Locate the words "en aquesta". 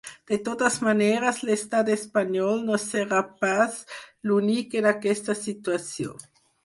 4.81-5.37